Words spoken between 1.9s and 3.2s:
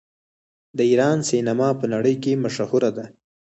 نړۍ کې مشهوره ده.